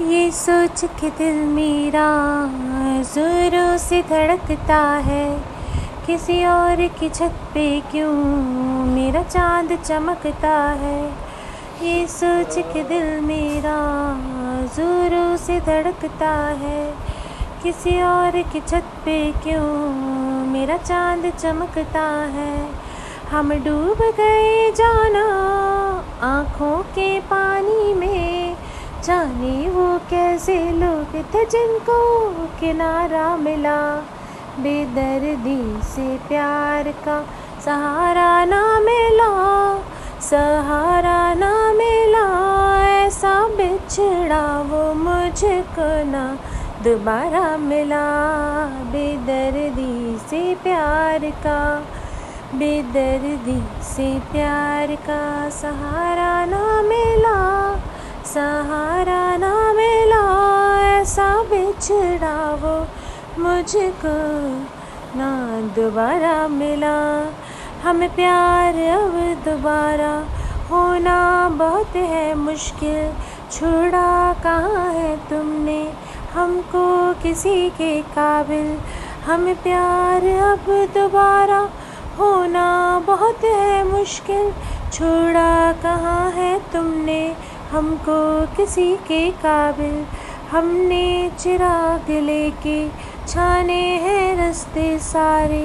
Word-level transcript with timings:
ये 0.00 0.30
सोच 0.30 0.84
के 0.84 1.10
दिल 1.10 1.34
मेरा 1.34 2.06
ज़ोरों 3.02 3.78
से 3.78 4.02
धड़कता 4.02 4.78
है। 4.78 5.38
किसी 6.06 6.44
और 6.44 6.86
की 7.00 7.08
छत 7.08 7.34
पे 7.54 7.80
क्यों 7.80 8.12
मेरा 8.84 9.22
चाँद 9.22 9.78
चमकता 9.84 10.54
है? 10.70 11.12
ये 11.82 12.06
सोच 12.06 12.58
के 12.58 12.82
दिल 12.84 13.20
मेरा 13.20 13.76
ज़ोरों 14.76 15.36
से 15.36 15.60
धड़कता 15.60 16.30
है। 16.62 16.94
किसी 17.62 18.02
और 18.02 18.42
की 18.42 18.60
छत 18.60 18.84
पे 19.04 19.32
क्यों 19.32 19.94
मेरा 20.46 20.76
चाँद 20.76 21.32
चमकता 21.38 22.08
है? 22.32 22.68
हम 23.30 23.52
डूब 23.52 23.98
गए 24.00 24.72
जाना 24.72 25.26
आँखों 26.22 26.82
के 26.82 27.20
पानी 27.20 27.94
में, 27.94 28.56
जाने 29.04 29.61
कैसे 30.10 30.56
लोग 30.72 31.14
थे 31.34 31.44
जिनको 31.44 31.98
किनारा 32.60 33.36
मिला? 33.36 33.80
बेदर्दी 34.60 35.62
से 35.82 36.16
प्यार 36.28 36.88
का 37.04 37.18
सहारा 37.64 38.44
ना 38.44 38.62
मिला, 38.80 39.30
सहारा 40.20 41.34
ना 41.34 41.52
मिला। 41.72 42.26
ऐसा 42.86 43.34
बिछड़ा 43.48 44.44
वो 44.60 44.82
मुझको 44.94 45.88
ना 46.10 46.24
दोबारा 46.84 47.56
मिला। 47.56 48.04
बेदर्दी 48.92 50.18
से 50.30 50.42
प्यार 50.54 51.30
का, 51.44 51.60
बेदर्दी 52.54 53.60
से 53.84 54.08
प्यार 54.32 54.94
का 55.06 55.48
सहारा 55.50 56.34
ना 56.46 56.64
मिला, 56.82 57.38
सहारा 58.24 58.71
मुझको 63.62 64.12
ना 65.18 65.30
दोबारा 65.74 66.36
मिला। 66.48 66.96
हमें 67.82 68.08
प्यार 68.14 68.74
अब 68.92 69.12
दोबारा 69.44 70.10
होना 70.70 71.18
बहुत 71.58 71.96
है 71.96 72.34
मुश्किल। 72.34 73.12
छोड़ा 73.52 74.32
कहाँ 74.42 74.86
है 74.94 75.16
तुमने 75.28 75.78
हमको 76.34 76.82
किसी 77.22 77.70
के 77.70 77.92
काबिल। 78.16 78.66
हमें 79.26 79.54
प्यार 79.62 80.26
अब 80.48 80.66
दोबारा 80.94 81.60
होना 82.18 82.66
बहुत 83.06 83.44
है 83.44 83.84
मुश्किल। 83.92 84.52
छोड़ा 84.92 85.72
कहाँ 85.82 86.30
है 86.30 86.52
तुमने 86.72 87.22
हमको 87.70 88.20
किसी 88.56 88.92
के 89.08 89.30
काबिल। 89.46 90.04
हमने 90.50 91.06
चिराग 91.38 92.10
लेके 92.22 93.11
छाने 93.32 93.82
हैं 93.96 94.36
रास्ते 94.36 94.98
सारे। 94.98 95.60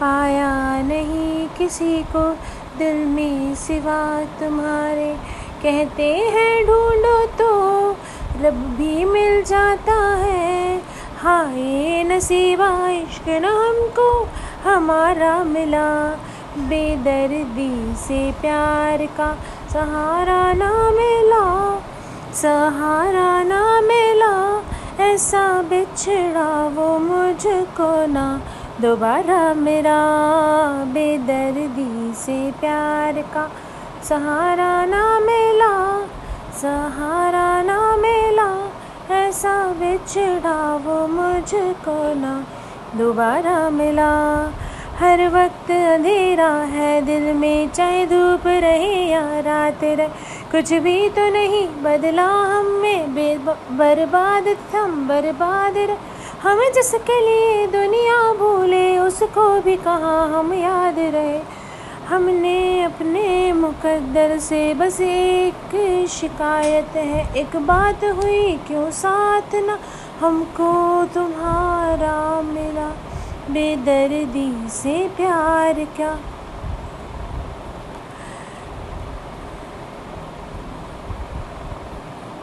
पाया 0.00 0.50
नहीं 0.82 1.48
किसी 1.48 2.02
को 2.02 2.22
दिल 2.78 2.96
में 3.06 3.54
सिवा 3.54 4.02
तुम्हारे। 4.40 5.08
कहते 5.62 6.06
हैं 6.34 6.66
ढूंढो 6.66 7.16
तो 7.38 7.50
रब 8.40 8.60
भी 8.78 9.04
मिल 9.04 9.42
जाता 9.42 9.96
है। 10.16 10.78
हाय 11.18 12.04
नसीबा, 12.04 12.70
इश्क 12.90 13.28
न 13.28 13.44
हमको, 13.44 14.08
हमारा 14.64 15.36
मिला। 15.44 15.90
बेदर्दी 16.58 17.94
से 17.96 18.20
प्यार 18.32 19.06
का 19.18 19.32
सहारा 19.72 20.42
ना 20.52 20.72
मिला, 20.90 21.44
सहारा 22.34 23.42
ना 23.42 23.80
मिला। 23.80 24.34
ऐसा 25.00 25.62
बिछड़ा 25.62 26.68
वो 26.68 26.98
मुझको 26.98 28.06
ना। 28.06 28.40
दोबारा 28.80 29.54
मेरा 29.54 30.00
बेदर्दी 30.86 32.14
से 32.14 32.52
प्यार 32.60 33.22
का 33.34 33.50
सहारा 34.08 34.84
ना 34.84 35.20
मिला, 35.20 35.74
सहारा 36.62 37.62
ना 37.62 37.96
मिला। 37.96 38.50
ऐसा 39.16 39.54
बिछड़ा 39.72 40.76
वो 40.76 41.06
मुझको 41.06 41.98
ना। 42.20 42.44
दोबारा 42.98 43.70
मिला, 43.70 44.12
हर 45.00 45.28
वक्त 45.28 45.70
अंधेरा 45.70 46.48
है 46.48 47.00
दिल 47.02 47.32
में, 47.34 47.70
चाहे 47.70 48.06
धूप 48.06 48.46
रहे 48.46 49.10
या 49.10 49.40
रात 49.40 49.84
रहे। 49.84 50.08
कुछ 50.50 50.72
भी 50.72 51.08
तो 51.08 51.28
नहीं, 51.32 51.68
बदला 51.68 52.26
हम 52.26 52.66
हमें 52.76 53.44
बर्बाद 53.70 54.44
थम, 54.48 55.08
बर्बाद 55.08 55.98
हम 56.42 56.60
जिसके 56.74 57.20
लिए 57.20 57.66
दुनिया 57.66 58.32
भूले, 58.32 58.98
उसको 58.98 59.60
भी 59.60 59.76
कहा 59.76 60.38
हम 60.38 60.54
याद 60.54 60.98
रहे। 60.98 61.40
हमने 62.08 62.82
अपने 62.82 63.52
मुकद्दर 63.52 64.38
से 64.38 64.74
बस 64.74 65.00
एक 65.00 66.06
शिकायत 66.10 66.96
है। 66.96 67.36
एक 67.36 67.56
बात 67.56 68.04
हुई, 68.04 68.52
क्यों 68.52 68.90
साथ 68.90 69.54
ना? 69.54 69.78
हमको 70.20 71.04
तुम्हारा 71.14 72.42
मिला। 72.42 72.88
बेदर्दी 73.50 74.68
से 74.68 75.08
प्यार 75.16 75.86
क्या? 75.96 76.18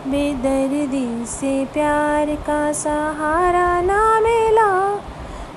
बेदर्दी 0.08 1.26
से 1.26 1.66
प्यार 1.66 2.36
का 2.36 2.72
सहारा 2.72 3.82
ना 3.82 4.20
मिला, 4.20 4.98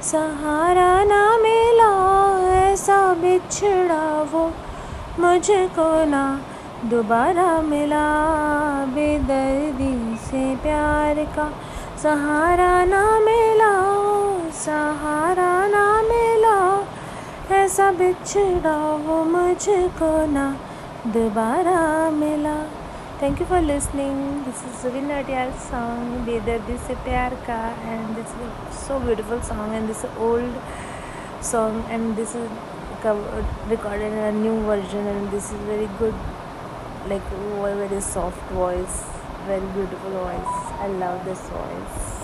सहारा 0.03 1.05
ना 1.05 1.38
मिला, 1.38 1.91
ऐसा 2.55 3.15
बिछड़ा 3.15 4.22
वो 4.33 4.44
मुझको 5.19 6.05
ना। 6.05 6.41
दोबारा 6.84 7.61
मिला 7.62 8.06
बेदर्दी 8.87 10.16
से 10.16 10.56
प्यार 10.56 11.25
का 11.37 11.50
सहारा 12.03 12.84
ना 12.84 13.05
मिला, 13.21 13.72
सहारा 14.50 15.67
ना 15.67 16.03
मिला, 16.03 16.59
ऐसा 17.56 17.93
बिछड़ा 17.93 18.77
वो 19.06 19.25
मुझको 19.25 20.12
ना। 20.32 20.50
दोबारा 21.06 22.11
मिला। 22.11 22.79
thank 23.22 23.41
you 23.41 23.47
for 23.47 23.61
listening 23.61 24.23
this 24.45 24.63
is 24.69 24.81
Jubin 24.83 25.11
Nautiyal 25.11 25.51
song 25.67 26.19
बेदर्दी 26.25 26.78
से 26.88 26.95
प्यार 27.03 27.35
का 27.47 27.61
and 27.83 28.16
this 28.16 28.35
is 28.41 28.73
so 28.79 29.00
beautiful 29.06 29.41
song 29.51 29.73
and 29.73 29.88
this 29.88 30.06
old 30.29 30.83
song 31.45 31.83
and 31.91 32.16
this 32.17 32.33
is 32.33 32.50
recorded 33.69 34.11
in 34.11 34.17
a 34.17 34.31
new 34.31 34.63
version 34.63 35.06
and 35.06 35.29
this 35.31 35.51
is 35.51 35.59
very 35.67 35.88
good 36.00 36.16
like 37.07 37.29
very 37.61 38.01
soft 38.01 38.51
voice 38.51 39.03
very 39.45 39.67
beautiful 39.78 40.11
voice 40.11 40.53
i 40.81 40.88
love 40.88 41.23
this 41.23 41.41
voice 41.51 42.19